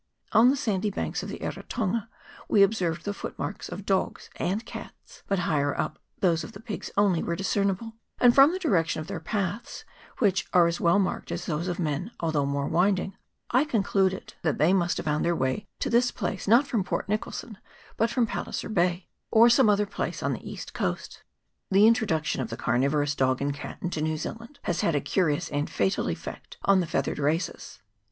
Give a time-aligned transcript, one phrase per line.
[0.31, 2.09] On the sandy banks of the Eritonga
[2.49, 6.59] we observed the footmarks of dogs and cats, but higher up those of the.
[6.59, 9.85] pigs only were discernible; and from the direction of their paths,
[10.17, 13.15] which are as well marked as those of men, although more winding,
[13.51, 17.07] I concluded that they must have found their way to this place not from Port
[17.07, 17.59] Nicholson,
[17.95, 18.89] but from Pal 86 THE VALLEY OF [PART I.
[18.89, 21.21] liser Bay, or some other place on the east coast.
[21.69, 25.47] The introduction of the carnivorous dog and cat into New Zealand has had a curious
[25.49, 27.83] and fatal effect on the feathered races.